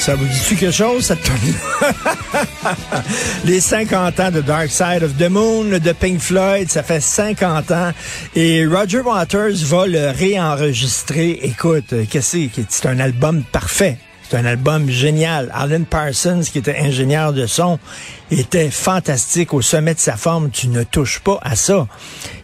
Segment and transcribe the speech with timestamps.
[0.00, 1.14] Ça vous dit-tu quelque chose,
[3.44, 7.70] Les 50 ans de Dark Side of the Moon de Pink Floyd, ça fait 50
[7.70, 7.92] ans.
[8.34, 11.38] Et Roger Waters va le réenregistrer.
[11.42, 12.64] Écoute, euh, qu'est-ce que c'est?
[12.70, 13.98] C'est un album parfait.
[14.28, 15.50] C'est un album génial.
[15.52, 17.78] Alan Parsons, qui était ingénieur de son,
[18.30, 20.50] était fantastique au sommet de sa forme.
[20.50, 21.86] Tu ne touches pas à ça.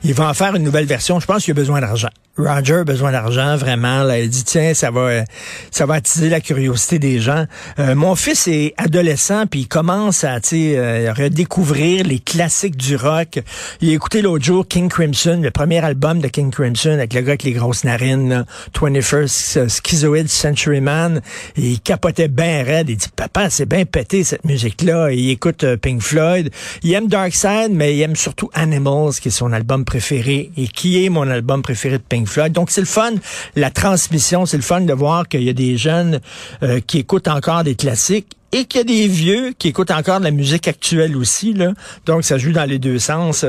[0.02, 1.20] Il va en faire une nouvelle version.
[1.20, 2.10] Je pense qu'il a besoin d'argent.
[2.38, 4.02] Roger a besoin d'argent, vraiment.
[4.02, 5.24] Là, il dit, tiens, ça va, euh,
[5.70, 7.46] ça va attiser la curiosité des gens.
[7.78, 13.40] Euh, mon fils est adolescent, puis il commence à euh, redécouvrir les classiques du rock.
[13.80, 17.22] Il a écouté l'autre jour King Crimson, le premier album de King Crimson, avec le
[17.22, 21.22] gars avec les grosses narines, là, 21st Schizoid Century Man.
[21.56, 22.90] Il capotait bien raide.
[22.90, 25.10] Il dit, papa, c'est bien pété, cette musique-là.
[25.10, 26.50] Il écoute euh, Pink Floyd.
[26.82, 30.68] Il aime Dark Side, mais il aime surtout Animals, qui est son album préféré, et
[30.68, 32.52] qui est mon album préféré de Pink Floyd.
[32.52, 33.12] Donc, c'est le fun,
[33.54, 36.20] la transmission, c'est le fun de voir qu'il y a des jeunes
[36.62, 40.18] euh, qui écoutent encore des classiques et qu'il y a des vieux qui écoutent encore
[40.20, 41.52] de la musique actuelle aussi.
[41.52, 41.72] Là.
[42.06, 43.44] Donc, ça joue dans les deux sens.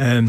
[0.00, 0.22] Euh,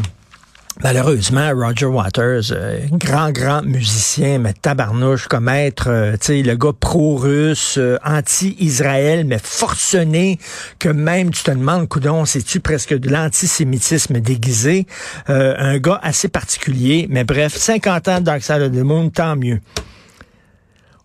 [0.82, 6.56] Malheureusement, Roger Waters, euh, grand, grand musicien, mais tabarnouche comme être, euh, tu sais, le
[6.56, 10.40] gars pro-russe, euh, anti-Israël, mais forcené,
[10.80, 14.88] que même tu te demandes, coudon, c'est-tu presque de l'antisémitisme déguisé?
[15.30, 19.08] Euh, un gars assez particulier, mais bref, 50 ans de Dark Side of the Moon,
[19.10, 19.60] tant mieux.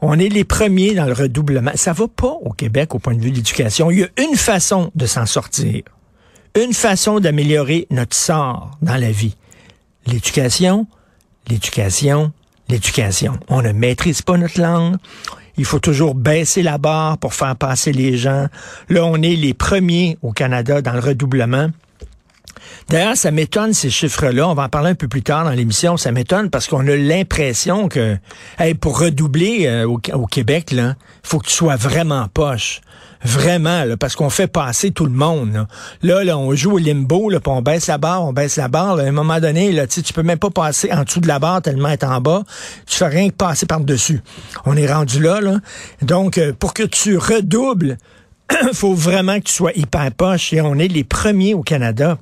[0.02, 1.72] On est les premiers dans le redoublement.
[1.76, 3.92] Ça va pas au Québec au point de vue de l'éducation.
[3.92, 5.84] Il y a une façon de s'en sortir.
[6.60, 9.36] Une façon d'améliorer notre sort dans la vie
[10.08, 10.88] l'éducation,
[11.48, 12.32] l'éducation,
[12.70, 13.40] l'éducation.
[13.48, 14.96] On ne maîtrise pas notre langue.
[15.58, 18.48] Il faut toujours baisser la barre pour faire passer les gens.
[18.90, 21.70] Là, on est les premiers au Canada dans le redoublement.
[22.90, 24.48] D'ailleurs, ça m'étonne ces chiffres-là.
[24.48, 25.98] On va en parler un peu plus tard dans l'émission.
[25.98, 28.18] Ça m'étonne parce qu'on a l'impression que,
[28.60, 32.82] hey, pour redoubler euh, au, Québec, là, faut que tu sois vraiment poche.
[33.24, 35.66] Vraiment, parce qu'on fait passer tout le monde.
[36.04, 38.68] Là, là, on joue au limbo, là, puis on baisse la barre, on baisse la
[38.68, 38.96] barre.
[38.96, 39.06] là.
[39.06, 41.64] à un moment donné, là, tu peux même pas passer en dessous de la barre
[41.64, 42.44] tellement être en bas.
[42.86, 44.22] Tu fais rien que passer par-dessus.
[44.66, 45.58] On est rendu là, là.
[46.04, 47.98] Donc, euh, pour que tu redoubles,
[48.74, 50.54] faut vraiment que tu sois hyper poche.
[50.54, 52.18] Et on est les premiers au Canada.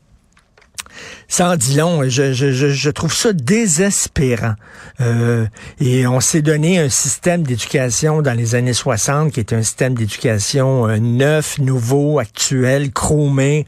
[1.27, 2.03] Ça en dit long.
[2.07, 4.53] Je, je, je, trouve ça désespérant.
[5.01, 5.45] Euh,
[5.79, 9.95] et on s'est donné un système d'éducation dans les années 60 qui est un système
[9.95, 13.65] d'éducation euh, neuf, nouveau, actuel, chromé.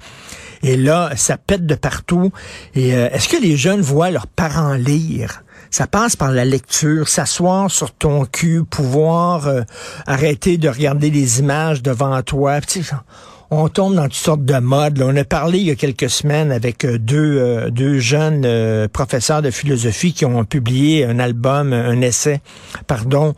[0.63, 2.31] Et là, ça pète de partout.
[2.75, 5.43] Et euh, est-ce que les jeunes voient leurs parents lire?
[5.69, 9.49] Ça passe par la lecture, s'asseoir sur ton cul, pouvoir
[10.05, 12.59] arrêter de regarder les images devant toi.
[12.65, 12.83] Sais,
[13.49, 15.01] on tombe dans toutes sortes de modes.
[15.01, 18.87] On a parlé il y a quelques semaines avec euh, deux, euh, deux jeunes euh,
[18.87, 22.41] professeurs de philosophie qui ont publié un album, un essai,
[22.87, 23.33] pardon,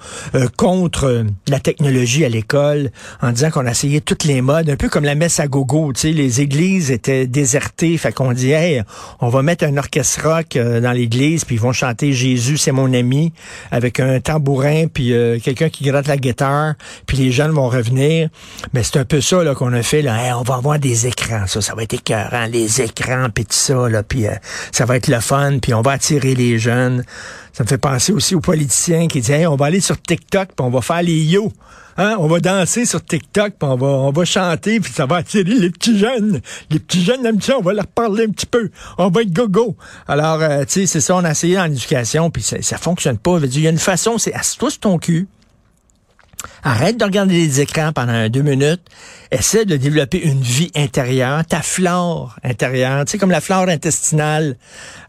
[0.57, 2.91] contre la technologie à l'école,
[3.21, 5.94] en disant qu'on a essayé toutes les modes, un peu comme la messe à gogo.
[5.94, 8.81] Tu sais, les églises étaient désertées, fait qu'on dit, hey,
[9.21, 12.94] on va mettre un orchestre rock dans l'église, puis ils vont chanter Jésus, c'est mon
[12.94, 13.33] ami,
[13.71, 15.13] avec un tambourin, puis
[15.44, 16.73] quelqu'un qui gratte la guitare,
[17.06, 18.29] puis les jeunes vont revenir.
[18.73, 21.75] Mais c'est un peu ça qu'on a fait on va avoir des écrans, ça, ça
[21.75, 24.35] va être écœurant, les écrans, puis tout ça, là, puis euh,
[24.71, 27.03] ça va être le fun, puis on va attirer les jeunes.
[27.53, 30.65] Ça me fait penser aussi aux politiciens qui disent, on va aller sur TikTok, puis
[30.65, 31.51] on va faire les yo.
[31.97, 32.15] Hein?
[32.19, 35.43] On va danser sur TikTok, puis on va, on va chanter, puis ça va attirer
[35.43, 36.39] les petits jeunes.
[36.69, 38.69] Les petits jeunes aiment on va leur parler un petit peu.
[38.97, 39.75] On va être go-go.
[40.07, 43.17] Alors, euh, tu sais, c'est ça, on a essayé dans l'éducation, puis ça, ça fonctionne
[43.17, 43.39] pas.
[43.43, 45.27] Il y a une façon, c'est assis-toi sur ton cul,
[46.63, 48.81] Arrête de regarder les écrans pendant deux minutes.
[49.31, 54.57] Essaie de développer une vie intérieure, ta flore intérieure, tu sais, comme la flore intestinale.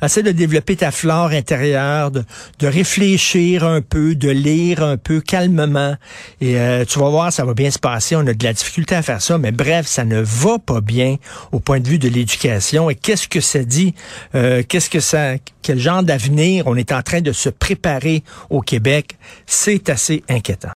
[0.02, 2.24] Essaie de développer ta flore intérieure, de,
[2.62, 5.96] réfléchir un peu, de lire un peu calmement.
[6.40, 8.14] Et euh, tu vas voir, ça va bien se passer.
[8.14, 11.16] On a de la difficulté à faire ça, mais bref, ça ne va pas bien
[11.50, 12.90] au point de vue de l'éducation.
[12.90, 13.94] Et qu'est-ce que ça dit?
[14.34, 18.60] Euh, qu'est-ce que ça, quel genre d'avenir on est en train de se préparer au
[18.60, 19.16] Québec?
[19.46, 20.68] C'est assez inquiétant.